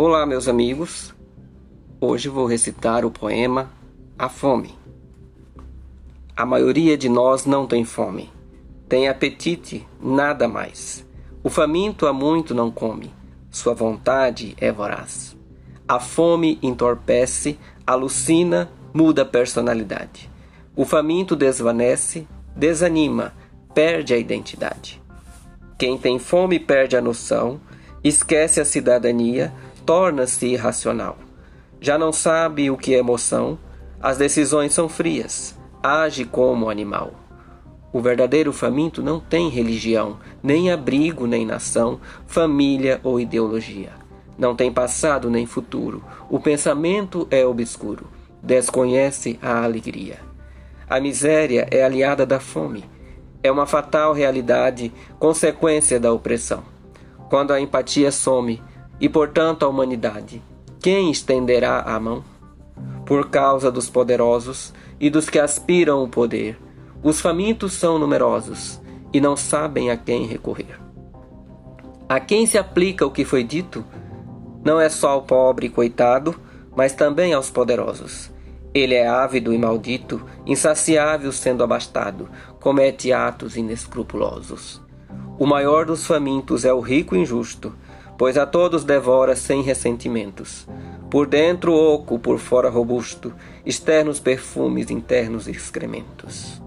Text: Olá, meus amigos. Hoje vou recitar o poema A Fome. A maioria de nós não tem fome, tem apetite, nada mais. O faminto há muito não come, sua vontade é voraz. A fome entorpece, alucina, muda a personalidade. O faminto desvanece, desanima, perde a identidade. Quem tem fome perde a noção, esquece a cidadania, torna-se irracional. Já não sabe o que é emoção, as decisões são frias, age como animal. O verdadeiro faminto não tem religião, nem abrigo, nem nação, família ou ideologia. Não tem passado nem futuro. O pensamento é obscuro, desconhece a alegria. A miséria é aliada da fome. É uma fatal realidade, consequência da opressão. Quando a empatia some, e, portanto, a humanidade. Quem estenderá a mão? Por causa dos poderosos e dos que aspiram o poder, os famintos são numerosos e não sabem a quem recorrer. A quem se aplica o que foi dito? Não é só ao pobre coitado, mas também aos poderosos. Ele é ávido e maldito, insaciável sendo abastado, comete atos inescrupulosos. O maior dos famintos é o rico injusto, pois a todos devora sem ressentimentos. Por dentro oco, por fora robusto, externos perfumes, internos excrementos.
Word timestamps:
Olá, 0.00 0.24
meus 0.24 0.46
amigos. 0.46 1.12
Hoje 2.00 2.28
vou 2.28 2.46
recitar 2.46 3.04
o 3.04 3.10
poema 3.10 3.68
A 4.16 4.28
Fome. 4.28 4.78
A 6.36 6.46
maioria 6.46 6.96
de 6.96 7.08
nós 7.08 7.44
não 7.44 7.66
tem 7.66 7.84
fome, 7.84 8.30
tem 8.88 9.08
apetite, 9.08 9.84
nada 10.00 10.46
mais. 10.46 11.04
O 11.42 11.50
faminto 11.50 12.06
há 12.06 12.12
muito 12.12 12.54
não 12.54 12.70
come, 12.70 13.12
sua 13.50 13.74
vontade 13.74 14.54
é 14.60 14.70
voraz. 14.70 15.36
A 15.88 15.98
fome 15.98 16.60
entorpece, 16.62 17.58
alucina, 17.84 18.70
muda 18.94 19.22
a 19.22 19.26
personalidade. 19.26 20.30
O 20.76 20.84
faminto 20.84 21.34
desvanece, 21.34 22.24
desanima, 22.54 23.34
perde 23.74 24.14
a 24.14 24.16
identidade. 24.16 25.02
Quem 25.76 25.98
tem 25.98 26.20
fome 26.20 26.60
perde 26.60 26.96
a 26.96 27.00
noção, 27.00 27.60
esquece 28.04 28.60
a 28.60 28.64
cidadania, 28.64 29.52
torna-se 29.88 30.44
irracional. 30.44 31.16
Já 31.80 31.96
não 31.96 32.12
sabe 32.12 32.70
o 32.70 32.76
que 32.76 32.94
é 32.94 32.98
emoção, 32.98 33.58
as 33.98 34.18
decisões 34.18 34.74
são 34.74 34.86
frias, 34.86 35.58
age 35.82 36.26
como 36.26 36.68
animal. 36.68 37.12
O 37.90 37.98
verdadeiro 37.98 38.52
faminto 38.52 39.02
não 39.02 39.18
tem 39.18 39.48
religião, 39.48 40.18
nem 40.42 40.70
abrigo, 40.70 41.26
nem 41.26 41.46
nação, 41.46 41.98
família 42.26 43.00
ou 43.02 43.18
ideologia. 43.18 43.92
Não 44.36 44.54
tem 44.54 44.70
passado 44.70 45.30
nem 45.30 45.46
futuro. 45.46 46.04
O 46.28 46.38
pensamento 46.38 47.26
é 47.30 47.46
obscuro, 47.46 48.08
desconhece 48.42 49.38
a 49.40 49.64
alegria. 49.64 50.18
A 50.86 51.00
miséria 51.00 51.66
é 51.70 51.82
aliada 51.82 52.26
da 52.26 52.38
fome. 52.38 52.84
É 53.42 53.50
uma 53.50 53.64
fatal 53.64 54.12
realidade, 54.12 54.92
consequência 55.18 55.98
da 55.98 56.12
opressão. 56.12 56.62
Quando 57.30 57.54
a 57.54 57.60
empatia 57.60 58.12
some, 58.12 58.60
e, 59.00 59.08
portanto, 59.08 59.64
a 59.64 59.68
humanidade. 59.68 60.42
Quem 60.80 61.10
estenderá 61.10 61.80
a 61.80 61.98
mão? 61.98 62.22
Por 63.04 63.30
causa 63.30 63.70
dos 63.70 63.88
poderosos 63.88 64.72
e 65.00 65.08
dos 65.10 65.28
que 65.28 65.38
aspiram 65.38 66.02
o 66.02 66.08
poder, 66.08 66.58
os 67.02 67.20
famintos 67.20 67.72
são 67.72 67.98
numerosos 67.98 68.80
e 69.12 69.20
não 69.20 69.36
sabem 69.36 69.90
a 69.90 69.96
quem 69.96 70.26
recorrer. 70.26 70.78
A 72.08 72.18
quem 72.20 72.46
se 72.46 72.58
aplica 72.58 73.06
o 73.06 73.10
que 73.10 73.24
foi 73.24 73.44
dito? 73.44 73.84
Não 74.64 74.80
é 74.80 74.88
só 74.88 75.10
ao 75.10 75.22
pobre 75.22 75.68
coitado, 75.68 76.34
mas 76.74 76.92
também 76.92 77.32
aos 77.32 77.50
poderosos. 77.50 78.30
Ele 78.74 78.94
é 78.94 79.06
ávido 79.06 79.52
e 79.52 79.58
maldito, 79.58 80.24
insaciável 80.46 81.32
sendo 81.32 81.64
abastado, 81.64 82.28
comete 82.60 83.12
atos 83.12 83.56
inescrupulosos. 83.56 84.80
O 85.38 85.46
maior 85.46 85.86
dos 85.86 86.06
famintos 86.06 86.64
é 86.64 86.72
o 86.72 86.80
rico 86.80 87.16
injusto, 87.16 87.74
pois 88.18 88.36
a 88.36 88.44
todos 88.44 88.84
devora 88.84 89.36
sem 89.36 89.62
ressentimentos. 89.62 90.66
Por 91.08 91.28
dentro 91.28 91.72
oco, 91.72 92.18
por 92.18 92.38
fora 92.38 92.68
robusto, 92.68 93.32
externos 93.64 94.18
perfumes, 94.18 94.90
internos 94.90 95.46
excrementos. 95.46 96.60